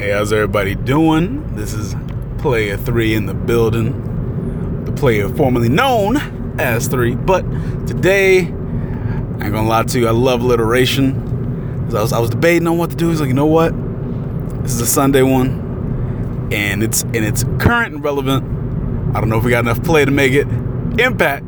Hey, 0.00 0.12
how's 0.12 0.32
everybody 0.32 0.74
doing? 0.74 1.54
This 1.56 1.74
is 1.74 1.94
Player 2.38 2.78
3 2.78 3.16
in 3.16 3.26
the 3.26 3.34
building. 3.34 4.84
The 4.86 4.92
player 4.92 5.28
formerly 5.28 5.68
known 5.68 6.16
as 6.58 6.88
3. 6.88 7.16
But 7.16 7.42
today, 7.86 8.38
I 8.38 8.40
ain't 8.46 9.52
gonna 9.52 9.68
lie 9.68 9.82
to 9.82 10.00
you, 10.00 10.08
I 10.08 10.12
love 10.12 10.40
alliteration. 10.40 11.84
I 11.94 12.00
was, 12.00 12.14
I 12.14 12.18
was 12.18 12.30
debating 12.30 12.66
on 12.66 12.78
what 12.78 12.88
to 12.88 12.96
do. 12.96 13.10
He's 13.10 13.20
like, 13.20 13.28
you 13.28 13.34
know 13.34 13.44
what? 13.44 13.74
This 14.62 14.72
is 14.72 14.80
a 14.80 14.86
Sunday 14.86 15.20
one. 15.20 16.48
And 16.50 16.82
it's 16.82 17.02
and 17.02 17.16
it's 17.16 17.44
current 17.58 17.94
and 17.94 18.02
relevant. 18.02 18.42
I 19.14 19.20
don't 19.20 19.28
know 19.28 19.36
if 19.36 19.44
we 19.44 19.50
got 19.50 19.64
enough 19.64 19.84
play 19.84 20.06
to 20.06 20.10
make 20.10 20.32
it 20.32 20.46
impact 20.98 21.44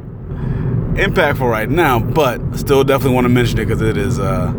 impactful 0.99 1.51
right 1.51 1.71
now, 1.71 2.01
but 2.01 2.39
still 2.59 2.85
definitely 2.85 3.15
want 3.15 3.25
to 3.25 3.31
mention 3.31 3.61
it 3.61 3.65
because 3.65 3.81
it 3.81 3.97
is 3.97 4.19
uh 4.19 4.53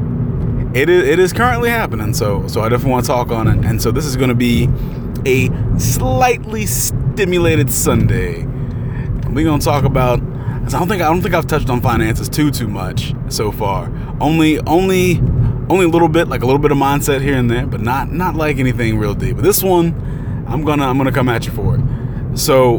it 0.74 0.90
is 0.90 1.08
it 1.08 1.20
is 1.20 1.34
currently 1.34 1.70
happening. 1.70 2.14
So 2.14 2.48
so 2.48 2.62
I 2.62 2.70
definitely 2.70 2.92
want 2.92 3.05
to 3.05 3.12
talk 3.12 3.32
on 3.32 3.48
it. 3.48 3.66
And 3.66 3.82
so 3.82 3.92
this 3.92 4.05
is 4.05 4.16
going 4.16 4.30
to 4.30 4.36
be 4.36 4.70
a 5.26 5.50
slightly 5.80 6.66
stimulated 6.66 7.72
Sunday. 7.72 8.44
We're 9.30 9.45
going 9.45 9.59
to 9.59 9.66
talk 9.66 9.84
about. 9.84 10.22
I 10.22 10.67
don't 10.67 10.88
think 10.88 11.02
I 11.02 11.09
don't 11.09 11.22
think 11.22 11.34
I've 11.34 11.48
touched 11.48 11.70
on 11.70 11.81
finances 11.81 12.30
too 12.30 12.50
too 12.50 12.67
much 12.67 13.14
so 13.30 13.52
far. 13.52 13.91
Only 14.22 14.59
only 14.62 15.20
only 15.70 15.86
a 15.86 15.90
little 15.90 16.08
bit, 16.08 16.28
like 16.28 16.41
a 16.41 16.45
little 16.45 16.62
bit 16.62 16.72
of 16.72 16.78
mindset 16.78 17.22
here 17.22 17.36
and 17.36 17.50
there, 17.50 17.66
but 17.66 17.81
not 17.81 18.12
not 18.12 18.36
like 18.36 18.58
anything 18.58 18.98
real 18.98 19.14
deep. 19.14 19.36
But 19.36 19.44
this 19.44 19.62
one, 19.62 20.45
I'm 20.48 20.64
gonna 20.64 20.88
I'm 20.88 20.98
gonna 20.98 21.12
come 21.12 21.30
at 21.30 21.45
you 21.45 21.52
for 21.52 21.76
it. 21.76 22.38
So 22.38 22.78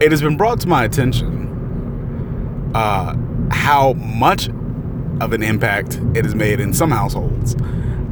it 0.00 0.10
has 0.10 0.20
been 0.20 0.36
brought 0.36 0.60
to 0.60 0.68
my 0.68 0.84
attention 0.84 2.72
uh, 2.74 3.16
how 3.50 3.92
much 3.94 4.48
of 5.20 5.32
an 5.32 5.42
impact 5.42 6.00
it 6.14 6.24
has 6.24 6.34
made 6.34 6.60
in 6.60 6.72
some 6.72 6.90
households. 6.90 7.54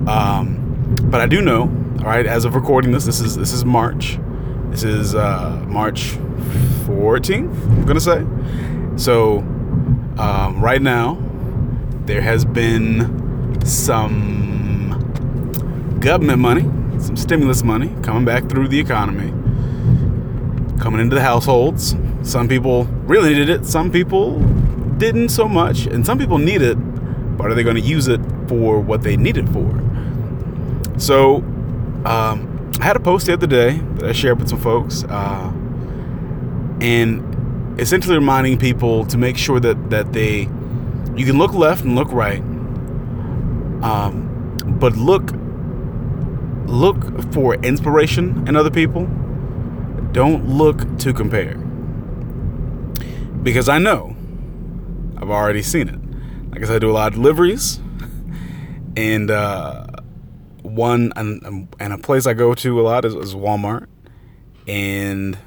Um, 0.06 0.94
but 1.04 1.20
I 1.20 1.26
do 1.26 1.40
know, 1.40 1.62
all 1.98 2.06
right, 2.06 2.26
as 2.26 2.44
of 2.44 2.54
recording 2.54 2.92
this, 2.92 3.04
this 3.04 3.20
is 3.20 3.36
this 3.36 3.52
is 3.52 3.64
March. 3.64 4.18
This 4.70 4.84
is 4.84 5.14
uh, 5.14 5.62
March 5.66 6.16
14th. 6.86 7.52
I'm 7.52 7.84
gonna 7.84 8.00
say. 8.00 8.24
So 8.96 9.38
um, 10.18 10.60
right 10.60 10.82
now, 10.82 11.18
there 12.06 12.20
has 12.20 12.44
been 12.44 13.60
some 13.64 14.98
government 16.00 16.40
money, 16.40 16.62
some 17.00 17.16
stimulus 17.16 17.62
money 17.62 17.94
coming 18.02 18.24
back 18.24 18.48
through 18.48 18.68
the 18.68 18.78
economy, 18.78 19.30
coming 20.80 21.00
into 21.00 21.14
the 21.14 21.22
households. 21.22 21.96
Some 22.22 22.48
people 22.48 22.84
really 23.04 23.30
needed 23.30 23.48
it. 23.48 23.66
Some 23.66 23.90
people 23.90 24.40
didn't 24.98 25.30
so 25.30 25.48
much, 25.48 25.86
and 25.86 26.04
some 26.06 26.18
people 26.18 26.38
need 26.38 26.62
it 26.62 26.78
but 27.36 27.50
are 27.50 27.54
they 27.54 27.62
going 27.62 27.76
to 27.76 27.82
use 27.82 28.08
it 28.08 28.20
for 28.48 28.80
what 28.80 29.02
they 29.02 29.16
need 29.16 29.36
it 29.36 29.48
for? 29.48 29.80
So, 30.98 31.36
um, 32.04 32.70
I 32.80 32.84
had 32.84 32.96
a 32.96 33.00
post 33.00 33.26
the 33.26 33.32
other 33.34 33.46
day 33.46 33.78
that 33.96 34.08
I 34.08 34.12
shared 34.12 34.38
with 34.38 34.48
some 34.48 34.60
folks, 34.60 35.04
uh, 35.04 35.52
and 36.80 37.80
essentially 37.80 38.16
reminding 38.16 38.58
people 38.58 39.06
to 39.06 39.18
make 39.18 39.36
sure 39.36 39.60
that 39.60 39.90
that 39.90 40.12
they 40.12 40.48
you 41.14 41.26
can 41.26 41.38
look 41.38 41.52
left 41.52 41.84
and 41.84 41.94
look 41.94 42.10
right, 42.10 42.40
um, 43.82 44.56
but 44.80 44.96
look 44.96 45.32
look 46.66 47.32
for 47.32 47.54
inspiration 47.56 48.46
in 48.48 48.56
other 48.56 48.70
people. 48.70 49.06
Don't 50.12 50.48
look 50.48 50.98
to 50.98 51.12
compare, 51.12 51.56
because 53.42 53.68
I 53.68 53.78
know 53.78 54.16
I've 55.16 55.30
already 55.30 55.62
seen 55.62 55.88
it. 55.88 56.01
I 56.52 56.58
guess 56.58 56.68
I 56.68 56.78
do 56.78 56.90
a 56.90 56.92
lot 56.92 57.08
of 57.08 57.14
deliveries, 57.14 57.80
and 58.94 59.30
uh, 59.30 59.86
one 60.62 61.12
and, 61.16 61.74
and 61.80 61.92
a 61.92 61.98
place 61.98 62.26
I 62.26 62.34
go 62.34 62.52
to 62.54 62.80
a 62.80 62.82
lot 62.82 63.04
is, 63.06 63.14
is 63.14 63.34
Walmart. 63.34 63.86
And 64.68 65.38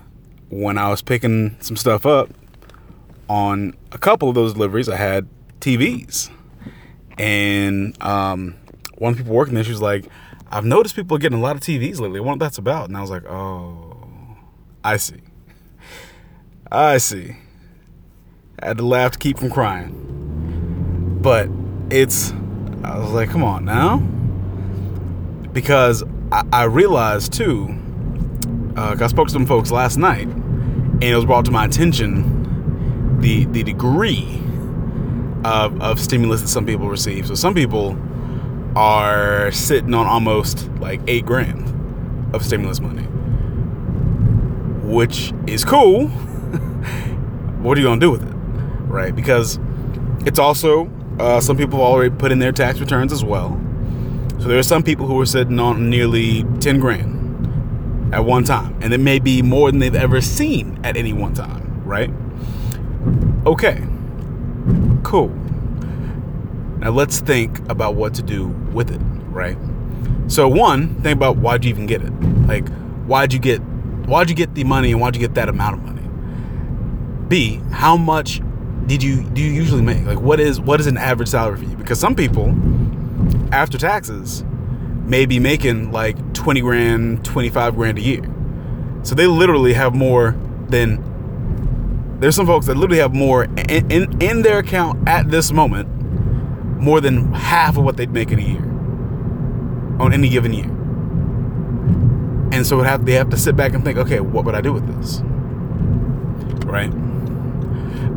when 0.50 0.78
I 0.80 0.90
was 0.90 1.04
picking 1.04 1.58
some 1.60 1.78
stuff 1.78 2.08
up 2.08 2.30
on 3.30 3.76
a 3.92 4.00
couple 4.00 4.30
of 4.30 4.36
those 4.36 4.54
deliveries, 4.54 4.90
I 4.90 4.96
had 4.96 5.28
TVs, 5.60 6.32
and 7.20 8.02
um, 8.04 8.56
one 8.98 9.12
of 9.12 9.18
the 9.18 9.24
people 9.24 9.36
working 9.36 9.54
there, 9.54 9.64
she 9.64 9.72
was 9.72 9.82
like, 9.82 10.08
"I've 10.52 10.66
noticed 10.66 10.96
people 10.96 11.16
are 11.18 11.20
getting 11.20 11.38
a 11.38 11.42
lot 11.42 11.56
of 11.56 11.62
TVs 11.62 12.00
lately. 12.00 12.20
What 12.20 12.40
that's 12.40 12.58
about." 12.58 12.88
And 12.88 12.98
I 12.98 13.02
was 13.02 13.12
like, 13.12 13.26
"Oh, 13.26 14.08
I 14.84 14.98
see, 14.98 15.22
I 16.72 16.98
see." 16.98 17.36
I 18.58 18.68
had 18.70 18.78
to 18.78 18.86
laugh 18.86 19.12
to 19.12 19.20
keep 19.20 19.38
from 19.38 19.52
crying. 19.52 20.35
But 21.26 21.50
it's, 21.90 22.34
I 22.84 23.00
was 23.00 23.10
like, 23.10 23.32
come 23.32 23.44
on 23.44 23.66
now. 23.66 23.98
Because 25.54 26.04
I, 26.32 26.44
I 26.54 26.64
realized 26.66 27.34
too, 27.34 27.76
uh, 28.78 28.96
I 29.00 29.08
spoke 29.08 29.30
to 29.30 29.34
some 29.34 29.48
folks 29.48 29.72
last 29.72 29.98
night, 29.98 30.28
and 30.28 31.04
it 31.04 31.16
was 31.16 31.26
brought 31.26 31.46
to 31.46 31.52
my 31.52 31.66
attention 31.66 33.20
the 33.22 33.46
the 33.46 33.64
degree 33.64 34.40
of, 35.44 35.82
of 35.82 36.00
stimulus 36.00 36.42
that 36.42 36.48
some 36.48 36.64
people 36.64 36.90
receive. 36.90 37.26
So 37.26 37.34
some 37.34 37.56
people 37.56 37.98
are 38.76 39.52
sitting 39.52 39.96
on 39.96 40.06
almost 40.06 40.70
like 40.74 41.02
eight 41.08 41.26
grand 41.26 42.36
of 42.36 42.46
stimulus 42.46 42.80
money, 42.80 43.08
which 44.84 45.34
is 45.48 45.66
cool. 45.66 46.08
what 47.64 47.80
are 47.80 47.82
you 47.82 47.88
gonna 47.88 48.00
do 48.00 48.12
with 48.12 48.22
it, 48.22 48.36
right? 48.84 49.16
Because 49.16 49.58
it's 50.28 50.38
also 50.38 50.92
uh, 51.20 51.40
some 51.40 51.58
people 51.58 51.80
have 51.80 51.88
already 51.88 52.16
put 52.16 52.32
in 52.32 52.40
their 52.40 52.52
tax 52.52 52.80
returns 52.80 53.12
as 53.14 53.24
well. 53.24 53.60
So 54.40 54.50
there 54.50 54.60
are 54.60 54.64
some 54.64 54.84
people 54.84 55.08
who 55.08 55.20
are 55.20 55.26
sitting 55.26 55.60
on 55.60 55.90
nearly 55.90 56.44
10 56.60 56.80
grand 56.80 58.14
at 58.14 58.24
one 58.24 58.44
time. 58.44 58.78
And 58.82 58.94
it 58.94 59.00
may 59.00 59.20
be 59.20 59.42
more 59.42 59.72
than 59.72 59.80
they've 59.80 59.96
ever 59.96 60.22
seen 60.22 60.80
at 60.84 60.98
any 60.98 61.14
one 61.14 61.34
time, 61.34 61.84
right? 61.84 62.12
Okay, 63.46 63.84
cool. 65.04 65.30
Now 66.80 66.92
let's 66.92 67.20
think 67.20 67.60
about 67.70 67.96
what 67.96 68.14
to 68.16 68.22
do 68.22 68.48
with 68.48 68.92
it, 68.92 69.02
right? 69.30 69.58
So 70.28 70.48
one, 70.48 70.96
think 71.02 71.16
about 71.16 71.38
why'd 71.38 71.64
you 71.64 71.70
even 71.70 71.86
get 71.86 72.02
it? 72.02 72.12
Like, 72.48 72.68
why'd 73.06 73.34
you 73.34 73.40
get 73.40 73.60
why'd 74.08 74.30
you 74.30 74.36
get 74.36 74.54
the 74.54 74.64
money 74.64 74.92
and 74.92 75.02
why'd 75.02 75.16
you 75.16 75.22
get 75.22 75.36
that 75.36 75.50
amount 75.50 75.78
of 75.78 75.84
money? 75.84 76.08
B, 77.28 77.62
how 77.72 77.98
much 77.98 78.42
did 78.88 79.02
you 79.02 79.24
do 79.24 79.42
you 79.42 79.52
usually 79.52 79.82
make? 79.82 80.06
Like 80.06 80.20
what 80.20 80.40
is 80.40 80.60
what 80.60 80.80
is 80.80 80.88
an 80.88 80.98
average 80.98 81.30
salary 81.30 81.58
for 81.58 81.66
you? 81.66 81.76
Because 81.76 82.00
some 82.00 82.16
people 82.16 82.56
after 83.52 83.78
taxes 83.78 84.44
may 85.06 85.26
be 85.26 85.40
making 85.40 85.92
like 85.92 86.34
20 86.34 86.62
grand, 86.62 87.26
25 87.26 87.76
grand 87.76 87.98
a 87.98 88.02
year. 88.02 88.22
So 89.04 89.14
they 89.16 89.28
literally 89.28 89.74
have 89.74 89.94
more 89.94 90.36
than 90.70 91.14
there's 92.20 92.36
some 92.36 92.48
folks 92.48 92.66
that 92.68 92.76
literally 92.76 93.02
have 93.02 93.14
more 93.14 93.44
in, 93.44 93.92
in, 93.92 94.22
in 94.22 94.42
their 94.42 94.60
account 94.60 95.08
at 95.08 95.30
this 95.30 95.52
moment 95.52 95.90
more 96.80 97.02
than 97.02 97.34
half 97.34 97.78
of 97.78 97.84
what 97.84 97.98
they'd 97.98 98.12
make 98.12 98.32
in 98.32 98.40
a 98.40 98.42
year 98.42 98.64
on 100.00 100.14
any 100.14 100.30
given 100.30 100.54
year. 100.54 100.66
And 102.52 102.66
so 102.66 102.82
have, 102.82 103.06
they 103.06 103.14
have 103.14 103.30
to 103.32 103.38
sit 103.38 103.56
back 103.56 103.74
and 103.74 103.84
think, 103.84 103.98
okay, 103.98 104.20
what 104.20 104.46
would 104.46 104.56
I 104.56 104.62
do 104.62 104.72
with 104.72 104.88
this? 104.88 105.22
Right? 106.66 106.92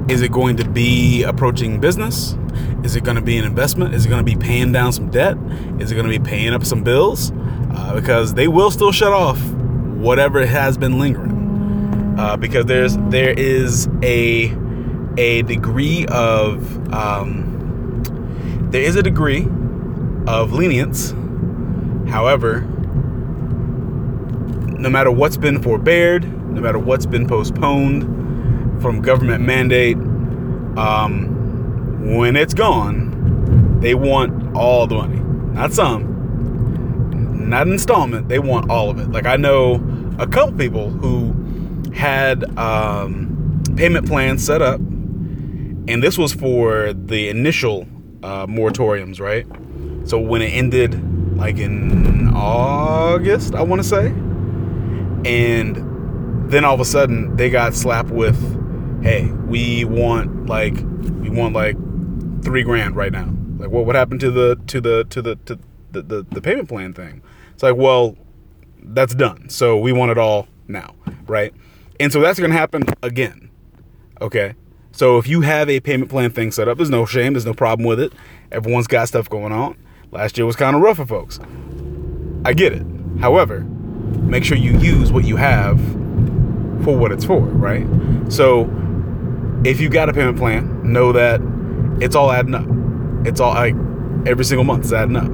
Is 0.08 0.22
it 0.22 0.32
going 0.32 0.56
to 0.56 0.66
be 0.66 1.22
approaching 1.22 1.80
business? 1.80 2.34
Is 2.82 2.96
it 2.96 3.04
going 3.04 3.16
to 3.16 3.22
be 3.22 3.36
an 3.36 3.44
investment? 3.44 3.94
Is 3.94 4.06
it 4.06 4.08
going 4.08 4.24
to 4.24 4.34
be 4.34 4.36
paying 4.36 4.72
down 4.72 4.90
some 4.90 5.10
debt? 5.10 5.36
Is 5.80 5.92
it 5.92 5.96
going 5.96 6.10
to 6.10 6.18
be 6.18 6.18
paying 6.18 6.54
up 6.54 6.64
some 6.64 6.82
bills? 6.82 7.30
Uh, 7.74 7.92
because 7.94 8.32
they 8.32 8.48
will 8.48 8.70
still 8.70 8.90
shut 8.90 9.12
off 9.12 9.38
whatever 9.98 10.46
has 10.46 10.78
been 10.78 10.98
lingering. 10.98 12.16
Uh, 12.18 12.38
because 12.38 12.64
there's 12.64 12.96
there 13.10 13.38
is 13.38 13.86
a 14.02 14.56
a 15.18 15.42
degree 15.42 16.06
of 16.06 16.94
um, 16.94 18.02
there 18.70 18.82
is 18.82 18.96
a 18.96 19.02
degree 19.02 19.46
of 20.26 20.54
lenience. 20.54 21.10
However, 22.10 22.62
no 24.78 24.88
matter 24.88 25.10
what's 25.10 25.36
been 25.36 25.62
forbeared, 25.62 26.24
no 26.50 26.62
matter 26.62 26.78
what's 26.78 27.04
been 27.04 27.28
postponed, 27.28 28.18
from 28.80 29.02
government 29.02 29.44
mandate, 29.44 29.96
um, 30.78 32.14
when 32.16 32.36
it's 32.36 32.54
gone, 32.54 33.80
they 33.80 33.94
want 33.94 34.56
all 34.56 34.86
the 34.86 34.94
money, 34.94 35.18
not 35.54 35.72
some, 35.72 37.48
not 37.48 37.66
an 37.66 37.72
installment. 37.72 38.28
They 38.28 38.38
want 38.38 38.70
all 38.70 38.90
of 38.90 38.98
it. 38.98 39.10
Like 39.10 39.26
I 39.26 39.36
know 39.36 39.74
a 40.18 40.26
couple 40.26 40.56
people 40.56 40.90
who 40.90 41.34
had 41.92 42.56
um, 42.58 43.62
payment 43.76 44.06
plans 44.06 44.44
set 44.44 44.62
up, 44.62 44.78
and 44.78 46.02
this 46.02 46.16
was 46.16 46.32
for 46.32 46.92
the 46.92 47.28
initial 47.28 47.86
uh, 48.22 48.46
moratoriums, 48.46 49.20
right? 49.20 49.46
So 50.08 50.18
when 50.18 50.42
it 50.42 50.50
ended, 50.50 51.36
like 51.36 51.58
in 51.58 52.28
August, 52.34 53.54
I 53.54 53.62
want 53.62 53.82
to 53.82 53.88
say, 53.88 54.06
and 55.24 56.50
then 56.50 56.64
all 56.64 56.74
of 56.74 56.80
a 56.80 56.84
sudden 56.84 57.36
they 57.36 57.50
got 57.50 57.74
slapped 57.74 58.10
with 58.10 58.38
hey, 59.02 59.30
we 59.46 59.84
want 59.84 60.46
like 60.46 60.74
we 60.74 61.30
want 61.30 61.54
like 61.54 61.76
three 62.42 62.62
grand 62.62 62.96
right 62.96 63.12
now. 63.12 63.32
Like 63.58 63.70
what 63.70 63.86
what 63.86 63.96
happened 63.96 64.20
to 64.20 64.30
the 64.30 64.56
to 64.66 64.80
the 64.80 65.04
to 65.04 65.22
the 65.22 65.36
to 65.36 65.58
the, 65.92 66.02
the, 66.02 66.22
the 66.30 66.40
payment 66.40 66.68
plan 66.68 66.92
thing. 66.92 67.22
It's 67.52 67.62
like, 67.62 67.76
well, 67.76 68.16
that's 68.82 69.14
done. 69.14 69.48
So 69.48 69.78
we 69.78 69.92
want 69.92 70.10
it 70.10 70.18
all 70.18 70.48
now, 70.66 70.94
right? 71.26 71.52
And 72.00 72.12
so 72.12 72.20
that's 72.20 72.38
going 72.38 72.50
to 72.50 72.56
happen 72.56 72.84
again. 73.02 73.50
Okay. 74.20 74.54
So 74.92 75.18
if 75.18 75.28
you 75.28 75.42
have 75.42 75.68
a 75.68 75.80
payment 75.80 76.10
plan 76.10 76.30
thing 76.30 76.50
set 76.52 76.68
up, 76.68 76.76
there's 76.76 76.90
no 76.90 77.06
shame, 77.06 77.34
there's 77.34 77.46
no 77.46 77.54
problem 77.54 77.86
with 77.86 78.00
it. 78.00 78.12
Everyone's 78.50 78.86
got 78.86 79.08
stuff 79.08 79.28
going 79.28 79.52
on. 79.52 79.76
Last 80.10 80.38
year 80.38 80.46
was 80.46 80.56
kind 80.56 80.74
of 80.74 80.82
rough 80.82 80.96
for 80.96 81.06
folks. 81.06 81.38
I 82.44 82.52
get 82.52 82.72
it. 82.72 82.84
However, 83.20 83.60
make 83.60 84.44
sure 84.44 84.56
you 84.56 84.78
use 84.78 85.12
what 85.12 85.24
you 85.24 85.36
have 85.36 85.78
for 86.84 86.96
what 86.96 87.12
it's 87.12 87.24
for, 87.24 87.40
right? 87.40 87.86
So 88.32 88.64
if 89.64 89.80
you've 89.80 89.92
got 89.92 90.08
a 90.08 90.12
payment 90.12 90.38
plan, 90.38 90.92
know 90.92 91.12
that 91.12 91.40
it's 92.00 92.14
all 92.14 92.30
adding 92.30 92.54
up. 92.54 92.66
It's 93.26 93.40
all 93.40 93.54
like 93.54 93.74
every 94.26 94.44
single 94.44 94.64
month 94.64 94.84
is 94.84 94.92
adding 94.92 95.16
up. 95.16 95.30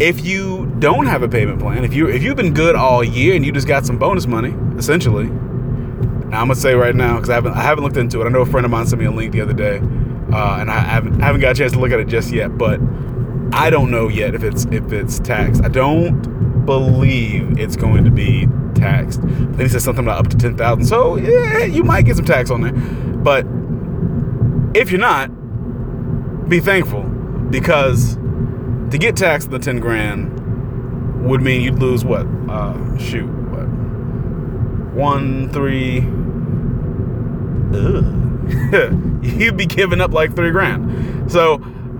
If 0.00 0.24
you 0.24 0.66
don't 0.78 1.06
have 1.06 1.22
a 1.22 1.28
payment 1.28 1.58
plan, 1.58 1.84
if 1.84 1.94
you 1.94 2.08
if 2.08 2.22
you've 2.22 2.36
been 2.36 2.52
good 2.52 2.76
all 2.76 3.02
year 3.02 3.34
and 3.34 3.44
you 3.46 3.52
just 3.52 3.66
got 3.66 3.86
some 3.86 3.98
bonus 3.98 4.26
money, 4.26 4.54
essentially, 4.76 5.26
now 5.26 6.40
I'm 6.40 6.48
gonna 6.48 6.56
say 6.56 6.74
right 6.74 6.94
now 6.94 7.14
because 7.14 7.30
I 7.30 7.34
haven't 7.34 7.54
I 7.54 7.62
haven't 7.62 7.84
looked 7.84 7.96
into 7.96 8.20
it. 8.20 8.26
I 8.26 8.28
know 8.28 8.42
a 8.42 8.46
friend 8.46 8.64
of 8.66 8.70
mine 8.70 8.86
sent 8.86 9.00
me 9.00 9.06
a 9.06 9.10
link 9.10 9.32
the 9.32 9.40
other 9.40 9.54
day, 9.54 9.78
uh, 9.78 10.58
and 10.60 10.70
I 10.70 10.80
haven't 10.80 11.22
I 11.22 11.26
haven't 11.26 11.40
got 11.40 11.52
a 11.52 11.54
chance 11.54 11.72
to 11.72 11.78
look 11.78 11.92
at 11.92 12.00
it 12.00 12.08
just 12.08 12.30
yet. 12.30 12.58
But 12.58 12.78
I 13.52 13.70
don't 13.70 13.90
know 13.90 14.08
yet 14.08 14.34
if 14.34 14.44
it's 14.44 14.66
if 14.66 14.92
it's 14.92 15.18
taxed. 15.20 15.64
I 15.64 15.68
don't 15.68 16.66
believe 16.66 17.58
it's 17.58 17.76
going 17.76 18.04
to 18.04 18.10
be 18.10 18.46
taxed. 18.74 19.22
Then 19.22 19.60
he 19.60 19.68
said 19.68 19.80
something 19.80 20.04
about 20.04 20.18
up 20.18 20.28
to 20.28 20.36
ten 20.36 20.56
thousand. 20.58 20.84
So 20.84 21.16
yeah, 21.16 21.64
you 21.64 21.84
might 21.84 22.02
get 22.02 22.16
some 22.16 22.26
tax 22.26 22.50
on 22.50 22.60
there. 22.60 22.74
But 23.26 23.44
if 24.76 24.92
you're 24.92 25.00
not, 25.00 25.26
be 26.48 26.60
thankful 26.60 27.02
because 27.50 28.14
to 28.14 28.98
get 29.00 29.16
taxed 29.16 29.50
the 29.50 29.58
10 29.58 29.80
grand 29.80 31.28
would 31.28 31.42
mean 31.42 31.60
you'd 31.60 31.80
lose 31.80 32.04
what? 32.04 32.24
Uh, 32.48 32.96
shoot, 32.98 33.26
what? 33.26 33.66
One, 34.94 35.50
three. 35.50 35.96
you'd 39.28 39.56
be 39.56 39.66
giving 39.66 40.00
up 40.00 40.12
like 40.12 40.36
three 40.36 40.52
grand. 40.52 41.28
So, 41.28 41.54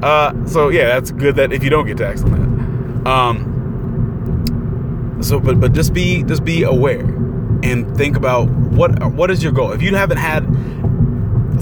uh, 0.04 0.46
so 0.46 0.68
yeah, 0.68 0.86
that's 0.86 1.10
good 1.10 1.34
that 1.34 1.52
if 1.52 1.64
you 1.64 1.70
don't 1.70 1.86
get 1.86 1.98
taxed 1.98 2.22
on 2.22 3.02
that. 3.02 3.10
Um, 3.10 3.52
so, 5.22 5.40
but 5.40 5.58
but 5.58 5.72
just 5.72 5.92
be 5.92 6.22
just 6.22 6.44
be 6.44 6.62
aware 6.62 7.04
and 7.64 7.96
think 7.96 8.16
about 8.16 8.48
what 8.48 9.12
what 9.12 9.30
is 9.30 9.42
your 9.42 9.52
goal. 9.52 9.72
If 9.72 9.82
you 9.82 9.92
haven't 9.96 10.18
had, 10.18 10.44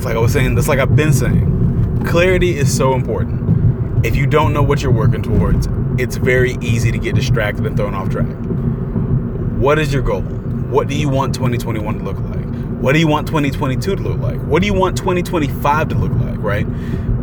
like 0.04 0.16
I 0.16 0.18
was 0.18 0.32
saying, 0.32 0.56
it's 0.58 0.68
like 0.68 0.78
I've 0.78 0.96
been 0.96 1.12
saying, 1.12 2.04
clarity 2.06 2.56
is 2.56 2.74
so 2.74 2.94
important 2.94 3.44
if 4.04 4.14
you 4.14 4.26
don't 4.26 4.52
know 4.52 4.62
what 4.62 4.82
you're 4.82 4.92
working 4.92 5.22
towards, 5.22 5.66
it's 5.98 6.16
very 6.16 6.58
easy 6.60 6.92
to 6.92 6.98
get 6.98 7.14
distracted 7.14 7.64
and 7.64 7.74
thrown 7.74 7.94
off 7.94 8.10
track. 8.10 8.26
What 9.56 9.78
is 9.78 9.94
your 9.94 10.02
goal? 10.02 10.20
What 10.20 10.88
do 10.88 10.94
you 10.94 11.08
want 11.08 11.34
2021 11.34 11.98
to 11.98 12.04
look 12.04 12.18
like? 12.18 12.44
What 12.82 12.92
do 12.92 12.98
you 12.98 13.08
want 13.08 13.26
2022 13.26 13.96
to 13.96 14.02
look 14.02 14.20
like? 14.20 14.38
What 14.42 14.60
do 14.60 14.66
you 14.66 14.74
want 14.74 14.98
2025 14.98 15.88
to 15.88 15.94
look 15.94 16.12
like, 16.12 16.38
right? 16.38 16.64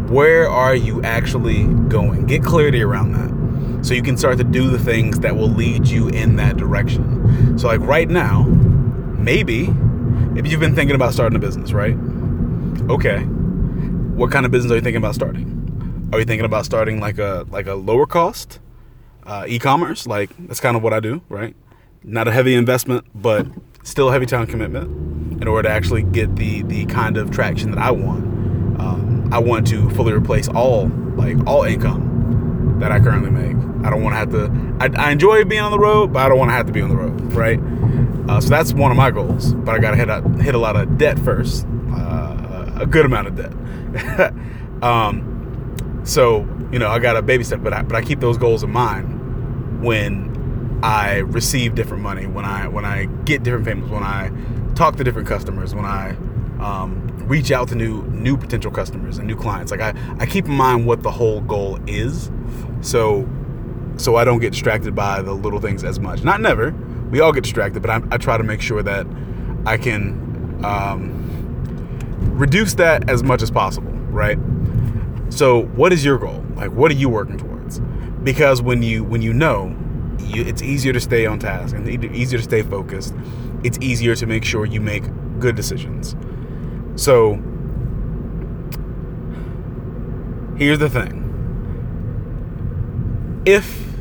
Where 0.09 0.49
are 0.49 0.73
you 0.73 1.03
actually 1.03 1.65
going? 1.87 2.25
Get 2.25 2.43
clarity 2.43 2.81
around 2.81 3.11
that 3.13 3.85
so 3.85 3.93
you 3.93 4.01
can 4.01 4.17
start 4.17 4.39
to 4.39 4.43
do 4.43 4.71
the 4.71 4.79
things 4.79 5.19
that 5.19 5.35
will 5.35 5.49
lead 5.49 5.87
you 5.87 6.07
in 6.07 6.35
that 6.37 6.57
direction. 6.57 7.59
So, 7.59 7.67
like 7.67 7.81
right 7.81 8.09
now, 8.09 8.43
maybe, 8.43 9.69
if 10.35 10.47
you've 10.47 10.59
been 10.59 10.73
thinking 10.73 10.95
about 10.95 11.13
starting 11.13 11.35
a 11.35 11.39
business, 11.39 11.73
right? 11.73 11.95
Okay. 12.91 13.19
What 13.21 14.33
kind 14.33 14.45
of 14.45 14.51
business 14.51 14.69
are 14.69 14.75
you 14.75 14.81
thinking 14.81 14.97
about 15.01 15.15
starting? 15.15 16.09
Are 16.11 16.19
you 16.19 16.25
thinking 16.25 16.43
about 16.43 16.65
starting 16.65 16.99
like 16.99 17.19
a 17.19 17.45
like 17.49 17.65
a 17.65 17.75
lower 17.75 18.05
cost 18.05 18.59
uh, 19.25 19.45
e-commerce? 19.47 20.05
Like 20.05 20.29
that's 20.47 20.59
kind 20.59 20.75
of 20.75 20.83
what 20.83 20.91
I 20.91 20.99
do, 20.99 21.21
right? 21.29 21.55
Not 22.03 22.27
a 22.27 22.33
heavy 22.33 22.53
investment, 22.53 23.05
but 23.15 23.47
still 23.83 24.09
a 24.09 24.11
heavy 24.11 24.25
time 24.25 24.45
commitment 24.45 25.41
in 25.41 25.47
order 25.47 25.69
to 25.69 25.73
actually 25.73 26.03
get 26.03 26.35
the 26.35 26.63
the 26.63 26.85
kind 26.87 27.15
of 27.15 27.31
traction 27.31 27.71
that 27.71 27.79
I 27.79 27.91
want. 27.91 28.25
Um, 28.81 29.29
I 29.31 29.39
want 29.39 29.67
to 29.67 29.89
fully 29.91 30.11
replace 30.11 30.49
all 30.49 30.89
like 31.15 31.37
all 31.47 31.63
income 31.63 32.75
that 32.81 32.91
I 32.91 32.99
currently 32.99 33.31
make. 33.31 33.55
I 33.85 33.89
don't 33.89 34.03
want 34.03 34.15
to 34.15 34.17
have 34.17 34.31
to. 34.31 34.75
I, 34.81 35.07
I, 35.07 35.11
enjoy 35.11 35.45
being 35.45 35.61
on 35.61 35.71
the 35.71 35.79
road, 35.79 36.11
but 36.11 36.23
I 36.23 36.27
don't 36.27 36.37
want 36.37 36.49
to 36.49 36.55
have 36.55 36.65
to 36.65 36.73
be 36.73 36.81
on 36.81 36.89
the 36.89 36.97
road, 36.97 37.21
right? 37.31 37.59
Uh, 38.29 38.41
so 38.41 38.49
that's 38.49 38.73
one 38.73 38.91
of 38.91 38.97
my 38.97 39.11
goals. 39.11 39.53
But 39.53 39.75
I 39.75 39.79
got 39.79 39.91
to 39.91 39.97
hit 39.97 40.09
a, 40.09 40.21
hit 40.43 40.55
a 40.55 40.59
lot 40.59 40.75
of 40.75 40.97
debt 40.97 41.17
first, 41.19 41.65
uh, 41.95 42.40
a 42.81 42.85
good 42.85 43.05
amount 43.05 43.27
of 43.27 43.35
debt. 43.35 44.33
um, 44.83 46.01
so, 46.03 46.39
you 46.71 46.79
know, 46.79 46.89
I 46.89 46.99
got 46.99 47.15
a 47.15 47.21
baby 47.21 47.43
step, 47.43 47.61
but 47.63 47.73
I, 47.73 47.81
but 47.83 47.95
I 47.95 48.01
keep 48.01 48.19
those 48.19 48.37
goals 48.37 48.63
in 48.63 48.71
mind 48.71 49.83
when 49.83 50.79
I 50.83 51.17
receive 51.17 51.75
different 51.75 52.01
money, 52.01 52.25
when 52.25 52.45
I 52.45 52.67
when 52.67 52.85
I 52.85 53.05
get 53.25 53.43
different 53.43 53.65
payments, 53.65 53.91
when 53.91 54.03
I 54.03 54.31
talk 54.75 54.95
to 54.97 55.03
different 55.03 55.27
customers, 55.27 55.75
when 55.75 55.85
I 55.85 56.15
um, 56.59 57.07
reach 57.27 57.51
out 57.51 57.67
to 57.69 57.75
new 57.75 58.03
new 58.07 58.35
potential 58.35 58.71
customers 58.71 59.17
and 59.17 59.27
new 59.27 59.35
clients. 59.35 59.71
Like 59.71 59.81
I, 59.81 59.93
I 60.19 60.25
keep 60.25 60.45
in 60.45 60.53
mind 60.53 60.87
what 60.87 61.03
the 61.03 61.11
whole 61.11 61.41
goal 61.41 61.79
is, 61.85 62.31
so 62.81 63.29
so 63.97 64.15
I 64.15 64.23
don't 64.23 64.39
get 64.39 64.53
distracted 64.53 64.95
by 64.95 65.21
the 65.21 65.33
little 65.33 65.59
things 65.59 65.83
as 65.83 65.99
much. 65.99 66.23
Not 66.23 66.41
never. 66.41 66.71
We 67.11 67.19
all 67.19 67.33
get 67.33 67.43
distracted, 67.43 67.81
but 67.81 67.91
I, 67.91 68.01
I 68.11 68.17
try 68.17 68.37
to 68.37 68.43
make 68.43 68.61
sure 68.61 68.81
that 68.81 69.05
I 69.65 69.77
can 69.77 70.61
um, 70.63 71.20
reduce 72.21 72.73
that 72.75 73.09
as 73.09 73.23
much 73.23 73.41
as 73.41 73.51
possible. 73.51 73.91
Right. 73.91 74.37
So, 75.29 75.63
what 75.63 75.93
is 75.93 76.03
your 76.03 76.17
goal? 76.17 76.43
Like, 76.55 76.71
what 76.71 76.91
are 76.91 76.95
you 76.95 77.09
working 77.09 77.37
towards? 77.37 77.79
Because 78.23 78.61
when 78.61 78.83
you 78.83 79.03
when 79.03 79.21
you 79.21 79.33
know, 79.33 79.75
you, 80.19 80.43
it's 80.43 80.61
easier 80.61 80.93
to 80.93 80.99
stay 80.99 81.25
on 81.25 81.39
task 81.39 81.75
and 81.75 81.87
easier 82.13 82.37
to 82.37 82.43
stay 82.43 82.61
focused. 82.61 83.15
It's 83.63 83.77
easier 83.79 84.15
to 84.15 84.25
make 84.25 84.43
sure 84.43 84.65
you 84.65 84.81
make 84.81 85.03
good 85.39 85.55
decisions. 85.55 86.15
So, 86.95 87.35
here's 90.57 90.79
the 90.79 90.89
thing: 90.89 91.21
if 93.45 93.91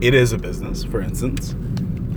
it 0.00 0.14
is 0.14 0.32
a 0.32 0.38
business, 0.38 0.84
for 0.84 1.00
instance, 1.00 1.54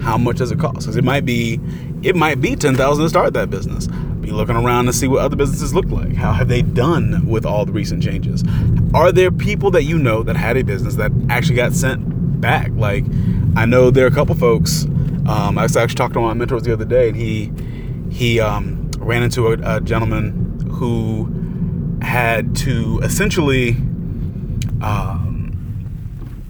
how 0.01 0.17
much 0.17 0.37
does 0.37 0.51
it 0.51 0.59
cost? 0.59 0.79
Because 0.79 0.97
it 0.97 1.03
might 1.03 1.25
be, 1.25 1.59
it 2.03 2.15
might 2.15 2.41
be 2.41 2.55
ten 2.55 2.75
thousand 2.75 3.03
to 3.03 3.09
start 3.09 3.33
that 3.33 3.49
business 3.49 3.87
be 4.21 4.31
looking 4.31 4.55
around 4.55 4.85
to 4.85 4.93
see 4.93 5.07
what 5.07 5.21
other 5.21 5.35
businesses 5.35 5.73
look 5.73 5.87
like. 5.87 6.13
How 6.13 6.31
have 6.31 6.47
they 6.47 6.61
done 6.61 7.25
with 7.25 7.45
all 7.45 7.65
the 7.65 7.71
recent 7.71 8.03
changes? 8.03 8.43
Are 8.93 9.11
there 9.11 9.31
people 9.31 9.71
that 9.71 9.83
you 9.83 9.97
know 9.97 10.23
that 10.23 10.35
had 10.35 10.57
a 10.57 10.63
business 10.63 10.95
that 10.95 11.11
actually 11.29 11.55
got 11.55 11.73
sent 11.73 12.39
back? 12.39 12.71
Like, 12.73 13.03
I 13.55 13.65
know 13.65 13.91
there 13.91 14.05
are 14.05 14.09
a 14.09 14.13
couple 14.13 14.35
folks. 14.35 14.85
Um, 15.27 15.57
I 15.57 15.65
actually 15.65 15.87
talking 15.87 16.13
to 16.13 16.21
one 16.21 16.31
of 16.31 16.37
my 16.37 16.39
mentors 16.39 16.63
the 16.63 16.73
other 16.73 16.85
day, 16.85 17.09
and 17.09 17.17
he 17.17 17.51
he 18.11 18.39
um, 18.39 18.91
ran 18.97 19.23
into 19.23 19.47
a, 19.47 19.77
a, 19.77 19.81
gentleman 19.81 20.59
who 20.71 21.29
had 22.01 22.55
to 22.57 22.99
essentially. 23.03 23.71
Um, 24.81 25.37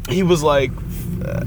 he 0.10 0.24
was 0.24 0.42
like, 0.42 0.72
uh, 1.24 1.46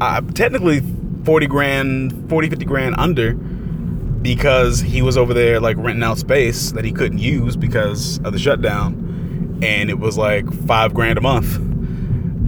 uh, 0.00 0.20
technically 0.32 0.80
40 1.26 1.46
grand, 1.48 2.30
40, 2.30 2.48
50 2.48 2.64
grand 2.64 2.94
under 2.96 3.34
because 3.34 4.80
he 4.80 5.02
was 5.02 5.16
over 5.16 5.34
there 5.34 5.60
like 5.60 5.76
renting 5.76 6.02
out 6.02 6.18
space 6.18 6.72
that 6.72 6.84
he 6.84 6.92
couldn't 6.92 7.18
use 7.18 7.56
because 7.56 8.18
of 8.24 8.32
the 8.32 8.38
shutdown, 8.38 9.58
and 9.62 9.90
it 9.90 9.98
was 9.98 10.16
like 10.16 10.50
five 10.66 10.94
grand 10.94 11.18
a 11.18 11.20
month 11.20 11.56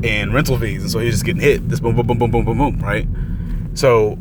in 0.04 0.32
rental 0.32 0.56
fees, 0.58 0.82
and 0.82 0.90
so 0.90 1.00
he's 1.00 1.14
just 1.14 1.24
getting 1.24 1.42
hit. 1.42 1.68
This 1.68 1.80
boom, 1.80 1.96
boom, 1.96 2.06
boom, 2.06 2.18
boom, 2.18 2.30
boom, 2.30 2.44
boom, 2.44 2.58
boom, 2.58 2.78
right? 2.80 3.06
So 3.74 4.18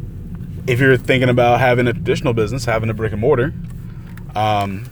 if 0.68 0.80
you're 0.80 0.98
thinking 0.98 1.30
about 1.30 1.60
having 1.60 1.88
a 1.88 1.94
traditional 1.94 2.34
business, 2.34 2.66
having 2.66 2.90
a 2.90 2.94
brick 2.94 3.12
and 3.12 3.22
mortar, 3.22 3.54
um, 4.36 4.86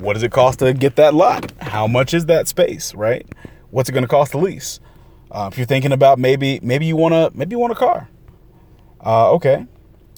what 0.00 0.14
does 0.14 0.22
it 0.22 0.30
cost 0.30 0.60
to 0.60 0.72
get 0.72 0.96
that 0.96 1.12
lot? 1.14 1.52
How 1.60 1.86
much 1.86 2.14
is 2.14 2.26
that 2.26 2.48
space, 2.48 2.94
right? 2.94 3.26
What's 3.70 3.88
it 3.88 3.92
going 3.92 4.04
to 4.04 4.08
cost 4.08 4.30
to 4.32 4.38
lease? 4.38 4.80
Uh, 5.30 5.48
if 5.52 5.58
you're 5.58 5.66
thinking 5.66 5.92
about 5.92 6.18
maybe 6.18 6.60
maybe 6.62 6.86
you 6.86 6.96
want 6.96 7.14
to 7.14 7.36
maybe 7.36 7.54
you 7.54 7.58
want 7.58 7.72
a 7.72 7.76
car, 7.76 8.08
uh, 9.04 9.32
okay, 9.32 9.66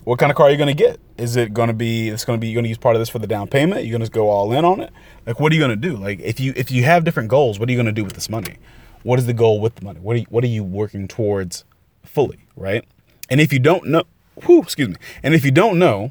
what 0.05 0.19
kind 0.19 0.31
of 0.31 0.37
car 0.37 0.47
are 0.47 0.51
you 0.51 0.57
going 0.57 0.75
to 0.75 0.83
get? 0.83 0.99
Is 1.19 1.37
it 1.37 1.53
going 1.53 1.69
to 1.69 1.75
be? 1.75 2.09
It's 2.09 2.25
going 2.25 2.39
to 2.39 2.41
be. 2.41 2.49
You're 2.49 2.57
going 2.57 2.65
to 2.65 2.71
use 2.71 2.79
part 2.79 2.97
of 2.97 3.01
this 3.01 3.09
for 3.09 3.19
the 3.19 3.27
down 3.27 3.49
payment. 3.49 3.85
You're 3.85 3.99
going 3.99 4.07
to 4.07 4.11
go 4.11 4.29
all 4.31 4.53
in 4.53 4.65
on 4.65 4.81
it. 4.81 4.91
Like, 5.27 5.39
what 5.39 5.53
are 5.53 5.55
you 5.55 5.61
going 5.61 5.79
to 5.81 5.89
do? 5.89 5.97
Like, 5.97 6.21
if 6.21 6.41
you 6.41 6.53
if 6.57 6.71
you 6.71 6.85
have 6.85 7.05
different 7.05 7.29
goals, 7.29 7.59
what 7.59 7.69
are 7.69 7.73
you 7.73 7.77
going 7.77 7.87
to 7.87 7.93
do 7.93 8.05
with 8.05 8.15
this 8.15 8.31
money? 8.31 8.57
What 9.03 9.19
is 9.19 9.27
the 9.27 9.35
goal 9.35 9.61
with 9.61 9.77
the 9.77 9.85
money? 9.85 10.01
What 10.01 10.17
are 10.17 10.19
you, 10.21 10.27
what 10.29 10.45
are 10.45 10.49
you 10.49 10.65
working 10.65 11.09
towards 11.09 11.65
fully, 12.03 12.47
right? 12.57 12.85
And 13.29 13.41
if 13.41 13.53
you 13.53 13.59
don't 13.59 13.87
know, 13.87 14.05
whew, 14.45 14.63
excuse 14.63 14.89
me. 14.89 14.97
And 15.23 15.35
if 15.35 15.45
you 15.45 15.51
don't 15.51 15.79
know, 15.79 16.11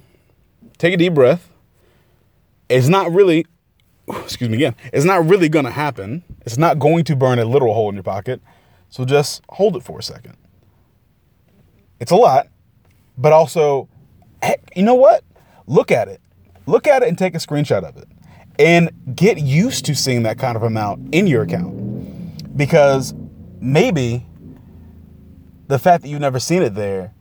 take 0.78 0.94
a 0.94 0.98
deep 0.98 1.14
breath. 1.14 1.52
It's 2.68 2.88
not 2.88 3.12
really, 3.12 3.46
excuse 4.08 4.50
me 4.50 4.58
again. 4.58 4.76
It's 4.94 5.06
not 5.06 5.28
really 5.28 5.50
going 5.50 5.66
to 5.66 5.72
happen. 5.72 6.24
It's 6.46 6.58
not 6.58 6.80
going 6.80 7.04
to 7.06 7.16
burn 7.16 7.40
a 7.40 7.46
literal 7.46 7.74
hole 7.74 7.90
in 7.90 7.96
your 7.96 8.04
pocket. 8.04 8.42
So 8.90 9.06
just 9.06 9.44
hold 9.50 9.76
it 9.76 9.84
for 9.84 10.00
a 10.00 10.04
second. 10.04 10.38
It's 12.00 12.12
a 12.12 12.16
lot 12.16 12.48
but 13.20 13.34
also, 13.34 13.90
heck, 14.42 14.72
you 14.76 14.84
know 14.84 14.96
what? 14.96 15.24
Look 15.68 15.92
at 15.92 16.08
it. 16.08 16.22
Look 16.66 16.88
at 16.88 17.04
it 17.04 17.10
and 17.10 17.18
take 17.18 17.36
a 17.36 17.38
screenshot 17.38 17.84
of 17.84 17.98
it. 17.98 18.08
And 18.58 18.92
get 19.16 19.38
used 19.38 19.86
to 19.86 19.96
seeing 19.96 20.24
that 20.24 20.40
kind 20.40 20.56
of 20.56 20.64
amount 20.64 21.14
in 21.14 21.28
your 21.28 21.44
account. 21.44 22.58
Because 22.58 23.14
maybe 23.60 24.26
the 25.68 25.78
fact 25.78 26.04
that 26.04 26.10
you've 26.10 26.22
never 26.22 26.40
seen 26.40 26.64
it 26.64 26.76
there, 26.76 27.14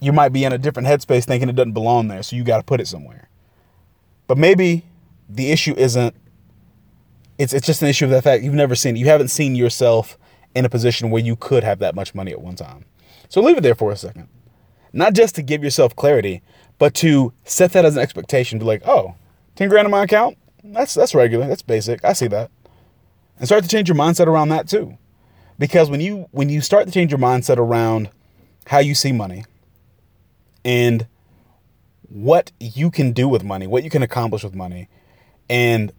you 0.00 0.12
might 0.12 0.30
be 0.30 0.44
in 0.44 0.52
a 0.52 0.58
different 0.58 0.88
headspace 0.88 1.24
thinking 1.24 1.48
it 1.48 1.56
doesn't 1.56 1.72
belong 1.72 2.08
there, 2.08 2.22
so 2.22 2.36
you 2.36 2.44
got 2.44 2.58
to 2.58 2.62
put 2.62 2.80
it 2.80 2.86
somewhere. 2.86 3.28
But 4.26 4.38
maybe 4.38 4.84
the 5.28 5.50
issue 5.50 5.74
isn't 5.76 6.14
it's 7.38 7.52
it's 7.52 7.66
just 7.66 7.82
an 7.82 7.88
issue 7.88 8.04
of 8.04 8.10
the 8.10 8.22
fact 8.22 8.44
you've 8.44 8.54
never 8.54 8.74
seen 8.74 8.94
you 8.96 9.06
haven't 9.06 9.28
seen 9.28 9.54
yourself 9.54 10.18
in 10.54 10.64
a 10.64 10.68
position 10.68 11.10
where 11.10 11.22
you 11.22 11.34
could 11.34 11.64
have 11.64 11.78
that 11.80 11.94
much 11.94 12.14
money 12.14 12.30
at 12.30 12.40
one 12.40 12.54
time. 12.54 12.84
So 13.28 13.40
leave 13.40 13.58
it 13.58 13.62
there 13.62 13.74
for 13.74 13.90
a 13.90 13.96
second. 13.96 14.28
Not 14.92 15.14
just 15.14 15.34
to 15.36 15.42
give 15.42 15.64
yourself 15.64 15.96
clarity, 15.96 16.42
but 16.78 16.94
to 16.94 17.32
set 17.44 17.72
that 17.72 17.84
as 17.84 17.96
an 17.96 18.02
expectation 18.02 18.58
Be 18.58 18.64
like, 18.64 18.86
oh, 18.86 19.14
10 19.56 19.68
grand 19.68 19.86
in 19.86 19.90
my 19.90 20.04
account? 20.04 20.38
That's 20.62 20.94
that's 20.94 21.14
regular. 21.14 21.46
That's 21.46 21.62
basic. 21.62 22.04
I 22.04 22.14
see 22.14 22.28
that. 22.28 22.50
And 23.38 23.46
start 23.46 23.64
to 23.64 23.68
change 23.68 23.88
your 23.88 23.96
mindset 23.96 24.26
around 24.26 24.48
that 24.48 24.68
too. 24.68 24.96
Because 25.58 25.90
when 25.90 26.00
you 26.00 26.28
when 26.30 26.48
you 26.48 26.60
start 26.60 26.86
to 26.86 26.92
change 26.92 27.10
your 27.10 27.18
mindset 27.18 27.58
around 27.58 28.08
how 28.66 28.78
you 28.78 28.94
see 28.94 29.12
money 29.12 29.44
and 30.64 31.06
what 32.08 32.50
you 32.58 32.90
can 32.90 33.12
do 33.12 33.28
with 33.28 33.44
money, 33.44 33.66
what 33.66 33.84
you 33.84 33.90
can 33.90 34.02
accomplish 34.02 34.42
with 34.42 34.54
money, 34.54 34.88
and 35.50 35.92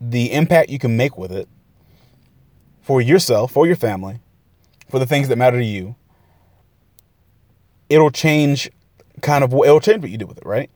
the 0.00 0.32
impact 0.32 0.70
you 0.70 0.78
can 0.78 0.96
make 0.96 1.18
with 1.18 1.32
it 1.32 1.48
for 2.80 3.00
yourself, 3.00 3.52
for 3.52 3.66
your 3.66 3.76
family, 3.76 4.20
for 4.88 4.98
the 4.98 5.06
things 5.06 5.28
that 5.28 5.36
matter 5.36 5.58
to 5.58 5.64
you, 5.64 5.96
it'll 7.92 8.10
change 8.10 8.70
kind 9.20 9.44
of 9.44 9.52
it'll 9.52 9.80
change 9.80 10.02
what 10.02 10.10
you 10.10 10.18
do 10.18 10.26
with 10.26 10.38
it, 10.38 10.46
right? 10.46 10.70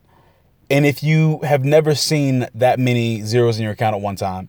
And 0.71 0.85
if 0.85 1.03
you 1.03 1.41
have 1.43 1.65
never 1.65 1.95
seen 1.95 2.47
that 2.55 2.79
many 2.79 3.23
zeros 3.23 3.59
in 3.59 3.63
your 3.63 3.73
account 3.73 3.95
at 3.95 4.03
one 4.03 4.17
time, 4.17 4.49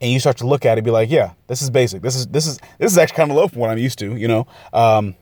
and 0.00 0.10
you 0.12 0.20
start 0.20 0.38
to 0.38 0.46
look 0.46 0.64
at 0.64 0.78
it, 0.78 0.84
be 0.84 0.90
like, 0.90 1.10
yeah, 1.10 1.32
this 1.46 1.60
is 1.60 1.70
basic. 1.70 2.02
This 2.02 2.16
is 2.16 2.26
this 2.28 2.46
is 2.46 2.58
this 2.78 2.92
is 2.92 2.98
actually 2.98 3.16
kind 3.16 3.30
of 3.30 3.36
low 3.36 3.48
for 3.48 3.58
what 3.58 3.70
I'm 3.70 3.78
used 3.78 3.98
to. 4.00 4.16
You 4.16 4.28
know, 4.28 4.46
um, 4.72 5.14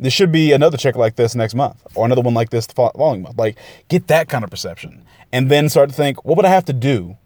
there 0.00 0.10
should 0.10 0.32
be 0.32 0.52
another 0.52 0.76
check 0.76 0.96
like 0.96 1.16
this 1.16 1.34
next 1.34 1.54
month, 1.54 1.82
or 1.94 2.04
another 2.04 2.22
one 2.22 2.34
like 2.34 2.50
this 2.50 2.66
the 2.66 2.74
following 2.74 3.22
month. 3.22 3.38
Like, 3.38 3.58
get 3.88 4.08
that 4.08 4.28
kind 4.28 4.44
of 4.44 4.50
perception, 4.50 5.04
and 5.32 5.50
then 5.50 5.68
start 5.68 5.90
to 5.90 5.94
think, 5.94 6.24
what 6.24 6.36
would 6.36 6.46
I 6.46 6.50
have 6.50 6.64
to 6.66 6.72
do 6.72 7.16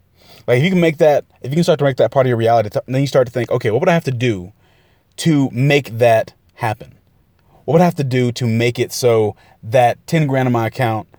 like 0.47 0.59
if 0.59 0.63
you 0.63 0.69
can 0.69 0.79
make 0.79 0.97
that, 0.97 1.25
if 1.41 1.51
you 1.51 1.55
can 1.55 1.63
start 1.63 1.79
to 1.79 1.85
make 1.85 1.97
that 1.97 2.09
part 2.09 2.25
of 2.25 2.29
your 2.29 2.37
reality, 2.37 2.69
then 2.87 3.01
you 3.01 3.07
start 3.07 3.27
to 3.27 3.33
think, 3.33 3.51
okay, 3.51 3.69
what 3.69 3.81
would 3.81 3.89
I 3.89 3.93
have 3.93 4.05
to 4.05 4.11
do 4.11 4.53
to 5.17 5.49
make 5.51 5.97
that 5.97 6.33
happen? 6.55 6.96
What 7.67 7.73
would 7.73 7.81
I 7.81 7.83
have 7.85 7.95
to 7.95 8.05
do 8.05 8.31
to 8.31 8.47
make 8.47 8.79
it 8.79 8.93
so 8.93 9.35
that 9.61 10.07
10 10.07 10.25
grand 10.25 10.47
in 10.47 10.53
my 10.53 10.67
account 10.67 11.09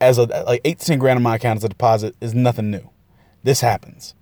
as 0.00 0.18
a 0.18 0.24
like 0.24 0.60
8 0.64 0.76
10 0.80 0.98
grand 0.98 1.18
in 1.18 1.22
my 1.22 1.36
account 1.36 1.58
as 1.58 1.62
a 1.62 1.68
deposit 1.68 2.16
is 2.20 2.34
nothing 2.34 2.72
new. 2.72 2.90
This 3.44 3.60
happens. 3.60 4.16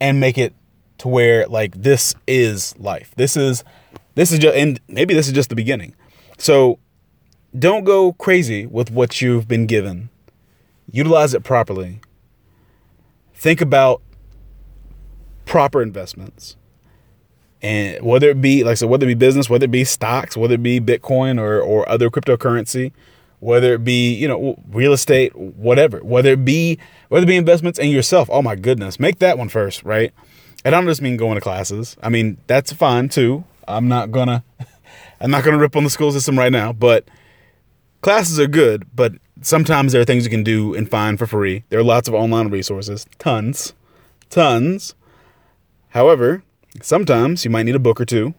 And 0.00 0.18
make 0.18 0.36
it 0.36 0.52
to 0.98 1.06
where 1.06 1.46
like 1.46 1.80
this 1.80 2.16
is 2.26 2.76
life. 2.76 3.12
This 3.14 3.36
is 3.36 3.62
this 4.16 4.32
is 4.32 4.40
just 4.40 4.56
and 4.56 4.80
maybe 4.88 5.14
this 5.14 5.28
is 5.28 5.32
just 5.32 5.48
the 5.48 5.54
beginning. 5.54 5.94
So 6.38 6.80
don't 7.56 7.84
go 7.84 8.14
crazy 8.14 8.66
with 8.66 8.90
what 8.90 9.20
you've 9.20 9.46
been 9.46 9.66
given. 9.66 10.10
Utilize 10.90 11.34
it 11.34 11.44
properly 11.44 12.00
think 13.32 13.60
about 13.60 14.02
proper 15.44 15.82
investments 15.82 16.56
and 17.62 18.04
whether 18.04 18.30
it 18.30 18.40
be 18.40 18.64
like 18.64 18.76
said, 18.76 18.88
whether 18.88 19.06
it 19.06 19.08
be 19.08 19.14
business, 19.14 19.48
whether 19.48 19.64
it 19.64 19.70
be 19.70 19.84
stocks, 19.84 20.36
whether 20.36 20.54
it 20.54 20.62
be 20.62 20.80
Bitcoin 20.80 21.40
or 21.40 21.60
or 21.60 21.88
other 21.88 22.10
cryptocurrency, 22.10 22.92
whether 23.40 23.74
it 23.74 23.84
be 23.84 24.14
you 24.14 24.28
know 24.28 24.62
real 24.70 24.92
estate, 24.92 25.34
whatever, 25.36 25.98
whether 26.00 26.32
it 26.32 26.44
be 26.44 26.78
whether 27.08 27.24
it 27.24 27.28
be 27.28 27.36
investments 27.36 27.78
in 27.78 27.90
yourself. 27.90 28.28
Oh 28.30 28.42
my 28.42 28.56
goodness, 28.56 29.00
make 29.00 29.18
that 29.20 29.38
one 29.38 29.48
first, 29.48 29.82
right? 29.84 30.12
And 30.64 30.74
I 30.74 30.80
don't 30.80 30.88
just 30.88 31.02
mean 31.02 31.16
going 31.16 31.36
to 31.36 31.40
classes. 31.40 31.96
I 32.02 32.08
mean 32.08 32.38
that's 32.46 32.72
fine 32.72 33.08
too. 33.08 33.44
I'm 33.66 33.88
not 33.88 34.10
gonna 34.10 34.44
I'm 35.20 35.30
not 35.30 35.44
gonna 35.44 35.58
rip 35.58 35.76
on 35.76 35.84
the 35.84 35.90
school 35.90 36.12
system 36.12 36.38
right 36.38 36.52
now, 36.52 36.72
but 36.72 37.08
classes 38.02 38.38
are 38.38 38.46
good. 38.46 38.86
But 38.94 39.14
sometimes 39.42 39.92
there 39.92 40.00
are 40.00 40.04
things 40.04 40.24
you 40.24 40.30
can 40.30 40.44
do 40.44 40.74
and 40.74 40.90
find 40.90 41.18
for 41.18 41.26
free. 41.26 41.64
There 41.68 41.78
are 41.80 41.84
lots 41.84 42.08
of 42.08 42.14
online 42.14 42.48
resources, 42.48 43.06
tons, 43.18 43.74
tons. 44.30 44.94
However, 45.90 46.42
sometimes 46.82 47.44
you 47.44 47.50
might 47.50 47.64
need 47.64 47.74
a 47.74 47.80
book 47.80 48.00
or 48.00 48.04
two, 48.04 48.34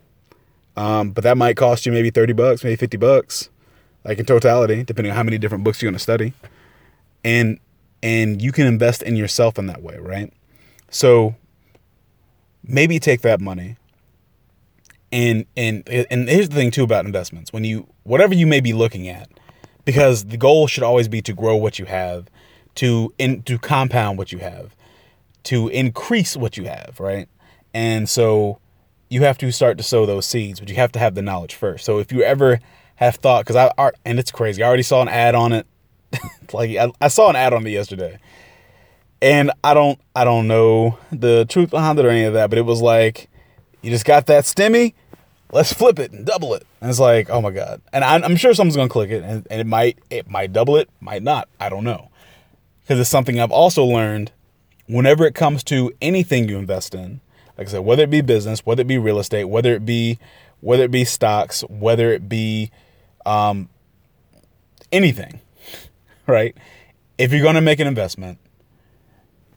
um, 0.75 1.11
but 1.11 1.23
that 1.23 1.37
might 1.37 1.57
cost 1.57 1.85
you 1.85 1.91
maybe 1.91 2.09
30 2.09 2.33
bucks, 2.33 2.63
maybe 2.63 2.75
50 2.75 2.97
bucks, 2.97 3.49
like 4.03 4.19
in 4.19 4.25
totality, 4.25 4.83
depending 4.83 5.11
on 5.11 5.17
how 5.17 5.23
many 5.23 5.37
different 5.37 5.63
books 5.63 5.81
you're 5.81 5.89
going 5.89 5.97
to 5.97 6.03
study. 6.03 6.33
And 7.23 7.59
and 8.03 8.41
you 8.41 8.51
can 8.51 8.67
invest 8.67 9.01
in 9.01 9.15
yourself 9.15 9.57
in 9.57 9.65
that 9.67 9.81
way, 9.81 9.97
right? 9.97 10.31
So 10.89 11.35
maybe 12.63 12.99
take 12.99 13.21
that 13.21 13.41
money 13.41 13.77
and 15.11 15.45
and 15.55 15.87
and 15.87 16.29
here's 16.29 16.49
the 16.49 16.55
thing 16.55 16.71
too 16.71 16.83
about 16.83 17.05
investments 17.05 17.53
when 17.53 17.63
you 17.63 17.87
whatever 18.03 18.33
you 18.33 18.45
may 18.45 18.59
be 18.59 18.73
looking 18.73 19.07
at 19.07 19.29
because 19.85 20.25
the 20.25 20.37
goal 20.37 20.67
should 20.67 20.83
always 20.83 21.07
be 21.07 21.21
to 21.21 21.33
grow 21.33 21.55
what 21.55 21.79
you 21.79 21.85
have, 21.85 22.27
to 22.75 23.13
in, 23.17 23.41
to 23.43 23.57
compound 23.57 24.17
what 24.17 24.33
you 24.33 24.39
have, 24.39 24.75
to 25.43 25.69
increase 25.69 26.35
what 26.35 26.57
you 26.57 26.65
have, 26.65 26.97
right? 26.99 27.29
And 27.77 28.09
so 28.09 28.57
you 29.07 29.21
have 29.21 29.37
to 29.37 29.51
start 29.51 29.77
to 29.77 29.83
sow 29.83 30.07
those 30.07 30.25
seeds, 30.25 30.59
but 30.59 30.67
you 30.67 30.73
have 30.77 30.91
to 30.93 30.99
have 30.99 31.13
the 31.13 31.21
knowledge 31.21 31.53
first. 31.53 31.85
So 31.85 31.99
if 31.99 32.11
you 32.11 32.23
ever 32.23 32.59
have 32.95 33.17
thought, 33.17 33.45
because 33.45 33.55
I 33.55 33.91
and 34.03 34.17
it's 34.17 34.31
crazy, 34.31 34.63
I 34.63 34.67
already 34.67 34.81
saw 34.81 35.03
an 35.03 35.07
ad 35.07 35.35
on 35.35 35.53
it. 35.53 35.67
like 36.53 36.75
I, 36.75 36.91
I 36.99 37.07
saw 37.09 37.29
an 37.29 37.35
ad 37.35 37.53
on 37.53 37.67
it 37.67 37.69
yesterday, 37.69 38.17
and 39.21 39.51
I 39.63 39.75
don't 39.75 39.99
I 40.15 40.23
don't 40.23 40.47
know 40.47 40.97
the 41.11 41.45
truth 41.45 41.69
behind 41.69 41.99
it 41.99 42.05
or 42.05 42.09
any 42.09 42.23
of 42.23 42.33
that, 42.33 42.49
but 42.49 42.57
it 42.57 42.63
was 42.63 42.81
like 42.81 43.29
you 43.83 43.91
just 43.91 44.05
got 44.05 44.25
that 44.25 44.45
stimmy 44.45 44.95
let's 45.51 45.71
flip 45.71 45.99
it 45.99 46.11
and 46.11 46.25
double 46.25 46.55
it. 46.55 46.65
And 46.81 46.89
it's 46.89 46.99
like, 46.99 47.29
oh 47.29 47.41
my 47.41 47.51
god. 47.51 47.79
And 47.93 48.03
I'm, 48.03 48.23
I'm 48.23 48.35
sure 48.37 48.55
someone's 48.55 48.75
gonna 48.75 48.89
click 48.89 49.11
it, 49.11 49.23
and, 49.23 49.45
and, 49.51 49.61
it 49.61 49.67
might 49.67 49.99
it 50.09 50.27
might 50.27 50.51
double 50.51 50.77
it, 50.77 50.89
might 50.99 51.21
not. 51.21 51.47
I 51.59 51.69
don't 51.69 51.83
know, 51.83 52.09
because 52.81 52.99
it's 52.99 53.09
something 53.09 53.39
I've 53.39 53.51
also 53.51 53.85
learned. 53.85 54.31
Whenever 54.87 55.27
it 55.27 55.35
comes 55.35 55.63
to 55.65 55.91
anything 56.01 56.49
you 56.49 56.57
invest 56.57 56.95
in, 56.95 57.21
like 57.57 57.67
I 57.67 57.71
said, 57.71 57.79
whether 57.79 58.03
it 58.03 58.09
be 58.09 58.21
business, 58.21 58.65
whether 58.65 58.81
it 58.81 58.87
be 58.87 58.97
real 58.97 59.19
estate, 59.19 59.45
whether 59.45 59.73
it 59.73 59.85
be 59.85 60.19
whether 60.59 60.83
it 60.83 60.91
be 60.91 61.05
stocks, 61.05 61.61
whether 61.69 62.11
it 62.11 62.27
be 62.27 62.71
um, 63.25 63.69
anything, 64.91 65.41
right? 66.27 66.55
If 67.17 67.31
you're 67.31 67.43
gonna 67.43 67.61
make 67.61 67.79
an 67.79 67.87
investment, 67.87 68.39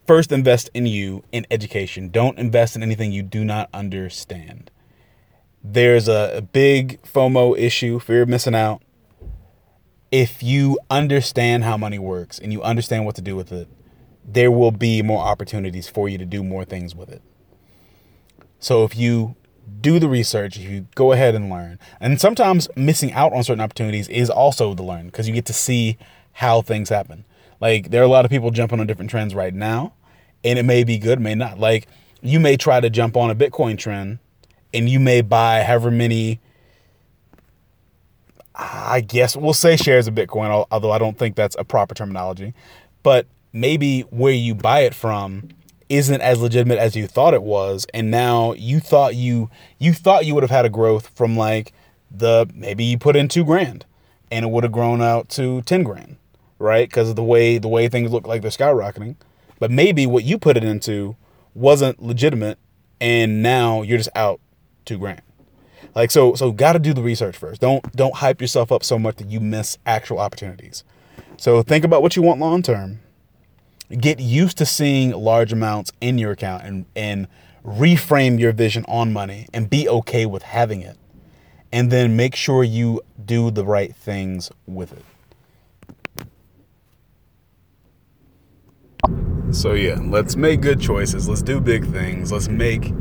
first 0.06 0.32
invest 0.32 0.70
in 0.74 0.86
you 0.86 1.24
in 1.32 1.46
education. 1.50 2.08
Don't 2.08 2.38
invest 2.38 2.76
in 2.76 2.82
anything 2.82 3.12
you 3.12 3.22
do 3.22 3.44
not 3.44 3.68
understand 3.72 4.70
there's 5.62 6.08
a, 6.08 6.38
a 6.38 6.42
big 6.42 7.02
FOMO 7.02 7.58
issue, 7.58 7.98
fear 7.98 8.22
of 8.22 8.28
missing 8.28 8.54
out. 8.54 8.82
If 10.10 10.42
you 10.42 10.78
understand 10.90 11.64
how 11.64 11.76
money 11.76 11.98
works 11.98 12.38
and 12.38 12.52
you 12.52 12.62
understand 12.62 13.04
what 13.04 13.14
to 13.16 13.22
do 13.22 13.36
with 13.36 13.52
it, 13.52 13.68
there 14.24 14.50
will 14.50 14.72
be 14.72 15.02
more 15.02 15.22
opportunities 15.22 15.88
for 15.88 16.08
you 16.08 16.18
to 16.18 16.26
do 16.26 16.42
more 16.42 16.64
things 16.64 16.94
with 16.94 17.10
it. 17.10 17.22
So 18.60 18.84
if 18.84 18.96
you 18.96 19.34
do 19.80 19.98
the 19.98 20.08
research, 20.08 20.56
if 20.56 20.62
you 20.62 20.86
go 20.94 21.12
ahead 21.12 21.34
and 21.34 21.50
learn, 21.50 21.78
and 21.98 22.20
sometimes 22.20 22.68
missing 22.76 23.12
out 23.12 23.32
on 23.32 23.42
certain 23.42 23.60
opportunities 23.60 24.08
is 24.08 24.30
also 24.30 24.74
the 24.74 24.82
learn 24.82 25.06
because 25.06 25.26
you 25.26 25.34
get 25.34 25.46
to 25.46 25.52
see 25.52 25.98
how 26.32 26.62
things 26.62 26.88
happen. 26.90 27.24
Like 27.60 27.90
there 27.90 28.02
are 28.02 28.04
a 28.04 28.08
lot 28.08 28.24
of 28.24 28.30
people 28.30 28.50
jumping 28.50 28.78
on 28.80 28.86
different 28.86 29.10
trends 29.10 29.34
right 29.34 29.54
now, 29.54 29.94
and 30.44 30.58
it 30.58 30.64
may 30.64 30.84
be 30.84 30.98
good, 30.98 31.20
may 31.20 31.34
not. 31.34 31.58
Like 31.58 31.88
you 32.22 32.38
may 32.38 32.56
try 32.56 32.80
to 32.80 32.90
jump 32.90 33.16
on 33.16 33.30
a 33.30 33.34
Bitcoin 33.34 33.78
trend 33.78 34.18
and 34.72 34.88
you 34.88 35.00
may 35.00 35.22
buy 35.22 35.62
however 35.62 35.90
many 35.90 36.40
I 38.54 39.00
guess 39.00 39.36
we'll 39.36 39.54
say 39.54 39.76
shares 39.76 40.06
of 40.06 40.14
Bitcoin, 40.14 40.66
although 40.70 40.90
I 40.90 40.98
don't 40.98 41.16
think 41.16 41.34
that's 41.34 41.56
a 41.58 41.64
proper 41.64 41.94
terminology. 41.94 42.52
But 43.02 43.26
maybe 43.54 44.02
where 44.02 44.34
you 44.34 44.54
buy 44.54 44.80
it 44.80 44.94
from 44.94 45.48
isn't 45.90 46.20
as 46.22 46.40
legitimate 46.40 46.78
as 46.78 46.96
you 46.96 47.06
thought 47.06 47.34
it 47.34 47.42
was, 47.42 47.86
and 47.92 48.10
now 48.10 48.52
you 48.54 48.80
thought 48.80 49.14
you 49.16 49.50
you 49.78 49.92
thought 49.92 50.24
you 50.24 50.34
would 50.34 50.44
have 50.44 50.50
had 50.50 50.64
a 50.64 50.70
growth 50.70 51.10
from 51.14 51.36
like 51.36 51.72
the 52.10 52.48
maybe 52.54 52.84
you 52.84 52.96
put 52.96 53.16
in 53.16 53.28
two 53.28 53.44
grand, 53.44 53.84
and 54.30 54.44
it 54.44 54.48
would 54.50 54.64
have 54.64 54.72
grown 54.72 55.02
out 55.02 55.28
to 55.30 55.60
ten 55.62 55.82
grand, 55.82 56.16
right? 56.58 56.88
Because 56.88 57.10
of 57.10 57.16
the 57.16 57.24
way 57.24 57.58
the 57.58 57.68
way 57.68 57.88
things 57.88 58.10
look 58.12 58.26
like 58.26 58.40
they're 58.40 58.50
skyrocketing. 58.50 59.16
But 59.58 59.70
maybe 59.70 60.06
what 60.06 60.24
you 60.24 60.38
put 60.38 60.56
it 60.56 60.64
into 60.64 61.16
wasn't 61.54 62.02
legitimate, 62.02 62.58
and 63.00 63.42
now 63.42 63.82
you're 63.82 63.98
just 63.98 64.08
out 64.14 64.40
two 64.84 64.96
grand. 64.96 65.22
Like 65.94 66.10
so, 66.10 66.34
so 66.34 66.52
got 66.52 66.74
to 66.74 66.78
do 66.78 66.94
the 66.94 67.02
research 67.02 67.36
first. 67.36 67.60
Don't 67.60 67.94
don't 67.96 68.14
hype 68.14 68.40
yourself 68.40 68.70
up 68.70 68.84
so 68.84 68.98
much 68.98 69.16
that 69.16 69.28
you 69.28 69.40
miss 69.40 69.76
actual 69.84 70.20
opportunities. 70.20 70.84
So 71.36 71.62
think 71.62 71.84
about 71.84 72.00
what 72.00 72.16
you 72.16 72.22
want 72.22 72.38
long 72.38 72.62
term. 72.62 73.00
Get 73.90 74.20
used 74.20 74.58
to 74.58 74.66
seeing 74.66 75.10
large 75.10 75.52
amounts 75.52 75.92
in 76.00 76.18
your 76.18 76.32
account 76.32 76.64
and 76.64 76.86
and 76.94 77.26
reframe 77.64 78.38
your 78.38 78.52
vision 78.52 78.84
on 78.88 79.12
money 79.12 79.46
and 79.52 79.68
be 79.68 79.88
okay 79.88 80.26
with 80.26 80.42
having 80.42 80.80
it. 80.80 80.96
And 81.72 81.90
then 81.90 82.16
make 82.16 82.34
sure 82.34 82.64
you 82.64 83.00
do 83.24 83.50
the 83.50 83.64
right 83.64 83.94
things 83.94 84.50
with 84.66 84.92
it. 84.92 85.04
So 89.52 89.74
yeah, 89.74 89.98
let's 90.00 90.36
make 90.36 90.60
good 90.60 90.80
choices. 90.80 91.28
Let's 91.28 91.42
do 91.42 91.60
big 91.60 91.86
things. 91.86 92.30
Let's 92.30 92.48
make 92.48 92.92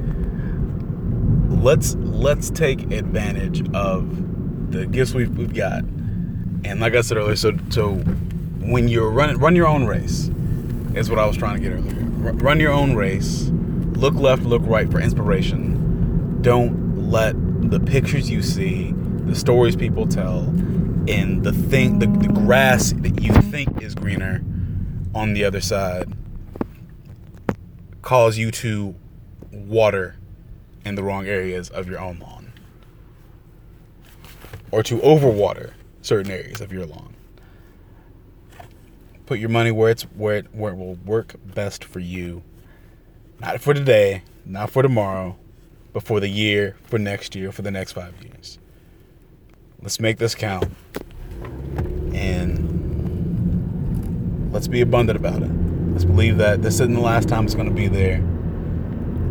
let's 1.50 1.96
let's 1.96 2.50
take 2.50 2.92
advantage 2.92 3.68
of 3.74 4.72
the 4.72 4.86
gifts 4.86 5.14
we've, 5.14 5.36
we've 5.38 5.54
got. 5.54 5.84
And 6.64 6.80
like 6.80 6.96
I 6.96 7.02
said 7.02 7.18
earlier, 7.18 7.36
so 7.36 7.58
so 7.70 7.96
when 8.62 8.88
you're 8.88 9.12
running 9.12 9.38
run 9.38 9.56
your 9.56 9.68
own 9.68 9.86
race 9.86 10.30
is 11.00 11.10
what 11.10 11.18
I 11.18 11.26
was 11.26 11.38
trying 11.38 11.56
to 11.56 11.62
get 11.62 11.72
earlier. 11.72 11.96
Run 12.34 12.60
your 12.60 12.74
own 12.74 12.96
race. 12.96 13.50
Look 13.94 14.16
left, 14.16 14.44
look 14.44 14.62
right 14.66 14.92
for 14.92 15.00
inspiration. 15.00 16.42
Don't 16.42 17.10
let 17.10 17.36
the 17.72 17.80
pictures 17.80 18.30
you 18.30 18.42
see, 18.42 18.94
the 19.26 19.34
stories 19.34 19.76
people 19.76 20.06
tell, 20.06 20.42
and 21.08 21.44
the 21.44 21.54
thing 21.54 22.00
the, 22.00 22.08
the 22.08 22.28
grass 22.28 22.94
that 22.98 23.22
you 23.22 23.34
think 23.44 23.82
is 23.82 23.96
greener 23.96 24.44
on 25.16 25.34
the 25.34 25.44
other 25.44 25.62
side 25.62 26.14
cause 28.02 28.38
you 28.38 28.52
to 28.52 28.94
water 29.52 30.16
in 30.86 30.96
the 30.96 31.04
wrong 31.04 31.28
areas 31.28 31.70
of 31.70 31.88
your 31.88 32.00
own 32.00 32.20
lawn 32.20 32.52
or 34.72 34.84
to 34.84 34.98
overwater 35.00 35.74
certain 36.02 36.32
areas 36.32 36.62
of 36.62 36.72
your 36.72 36.86
lawn. 36.86 37.09
Put 39.30 39.38
your 39.38 39.50
money 39.50 39.70
where 39.70 39.92
it's 39.92 40.02
where 40.16 40.38
it, 40.38 40.48
where 40.56 40.74
it 40.74 40.76
will 40.76 40.96
work 41.06 41.36
best 41.54 41.84
for 41.84 42.00
you. 42.00 42.42
Not 43.40 43.62
for 43.62 43.76
today, 43.76 44.24
not 44.44 44.72
for 44.72 44.82
tomorrow, 44.82 45.38
but 45.94 46.02
for 46.02 46.20
the 46.20 46.28
year, 46.28 46.78
for 46.82 46.98
next 46.98 47.36
year, 47.36 47.52
for 47.52 47.62
the 47.62 47.70
next 47.70 47.92
5 47.92 48.24
years. 48.24 48.58
Let's 49.84 50.00
make 50.00 50.18
this 50.18 50.34
count. 50.34 50.72
And 52.12 52.82
let's 54.52 54.68
be 54.68 54.82
abundant 54.82 55.20
about 55.20 55.44
it. 55.44 55.52
Let's 55.92 56.06
believe 56.06 56.38
that 56.38 56.64
this 56.64 56.74
isn't 56.80 56.96
the 56.96 57.00
last 57.00 57.30
time 57.30 57.46
it's 57.46 57.54
going 57.54 57.70
to 57.70 57.76
be 57.76 57.88
there. 57.88 58.24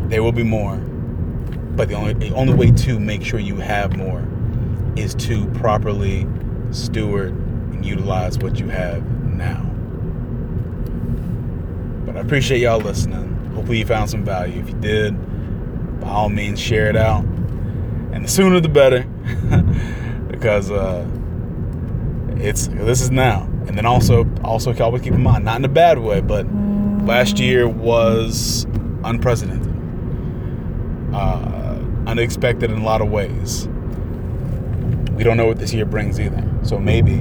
There 0.06 0.22
will 0.22 0.30
be 0.30 0.44
more. 0.44 0.76
But 0.76 1.88
the 1.88 1.94
only 1.96 2.12
the 2.12 2.32
only 2.36 2.54
way 2.54 2.70
to 2.70 3.00
make 3.00 3.24
sure 3.24 3.40
you 3.40 3.56
have 3.56 3.96
more 3.96 4.24
is 4.94 5.16
to 5.16 5.46
properly 5.54 6.24
steward 6.70 7.32
and 7.32 7.84
utilize 7.84 8.38
what 8.38 8.60
you 8.60 8.68
have 8.68 9.02
now. 9.24 9.67
I 12.18 12.20
appreciate 12.20 12.60
y'all 12.60 12.80
listening. 12.80 13.32
Hopefully 13.54 13.78
you 13.78 13.86
found 13.86 14.10
some 14.10 14.24
value. 14.24 14.60
If 14.60 14.68
you 14.68 14.74
did, 14.74 16.00
by 16.00 16.08
all 16.08 16.28
means 16.28 16.58
share 16.58 16.88
it 16.88 16.96
out. 16.96 17.22
And 17.22 18.24
the 18.24 18.28
sooner 18.28 18.58
the 18.58 18.68
better. 18.68 19.04
because 20.28 20.68
uh, 20.72 21.08
it's 22.38 22.66
this 22.66 23.00
is 23.00 23.12
now. 23.12 23.42
And 23.68 23.78
then 23.78 23.86
also 23.86 24.28
also 24.42 24.76
always 24.82 25.02
keep 25.02 25.12
in 25.12 25.22
mind, 25.22 25.44
not 25.44 25.58
in 25.58 25.64
a 25.64 25.68
bad 25.68 26.00
way, 26.00 26.20
but 26.20 26.44
last 27.04 27.38
year 27.38 27.68
was 27.68 28.66
unprecedented. 29.04 29.72
Uh, 31.14 31.78
unexpected 32.08 32.72
in 32.72 32.78
a 32.78 32.84
lot 32.84 33.00
of 33.00 33.10
ways. 33.10 33.68
We 35.12 35.22
don't 35.22 35.36
know 35.36 35.46
what 35.46 35.60
this 35.60 35.72
year 35.72 35.86
brings 35.86 36.18
either. 36.18 36.42
So 36.64 36.80
maybe 36.80 37.18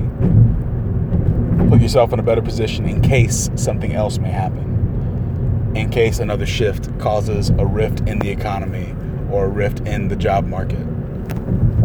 put 1.69 1.81
yourself 1.81 2.13
in 2.13 2.19
a 2.19 2.23
better 2.23 2.41
position 2.41 2.89
in 2.89 3.01
case 3.01 3.51
something 3.53 3.93
else 3.93 4.17
may 4.17 4.31
happen. 4.31 4.66
In 5.77 5.91
case 5.91 6.17
another 6.17 6.47
shift 6.47 6.97
causes 6.97 7.51
a 7.51 7.65
rift 7.65 7.99
in 8.01 8.17
the 8.17 8.29
economy 8.29 8.95
or 9.29 9.45
a 9.45 9.47
rift 9.47 9.81
in 9.81 10.07
the 10.07 10.15
job 10.15 10.45
market 10.45 10.83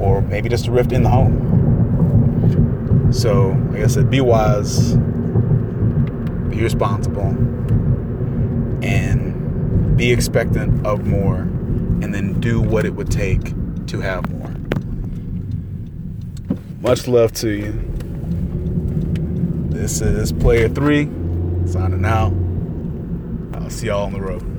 or 0.01 0.23
maybe 0.23 0.49
just 0.49 0.67
a 0.67 0.71
rift 0.71 0.93
in 0.93 1.03
the 1.03 1.11
home. 1.11 3.13
So, 3.13 3.51
like 3.71 3.83
I 3.83 3.87
said, 3.89 4.11
be 4.11 4.23
wise, 4.23 4.95
be 6.49 6.63
responsible, 6.63 7.37
and 8.83 9.97
be 9.97 10.11
expectant 10.11 10.87
of 10.87 11.07
more, 11.07 11.41
and 11.41 12.15
then 12.15 12.41
do 12.41 12.63
what 12.63 12.87
it 12.87 12.95
would 12.95 13.11
take 13.11 13.53
to 13.89 14.01
have 14.01 14.31
more. 14.31 14.55
Much 16.81 17.07
love 17.07 17.33
to 17.33 17.51
you. 17.51 17.73
This 19.69 20.01
is 20.01 20.33
Player 20.33 20.71
3, 20.71 21.05
signing 21.67 22.07
out. 22.07 22.33
See 23.73 23.87
y'all 23.87 24.05
on 24.05 24.13
the 24.13 24.21
road. 24.21 24.52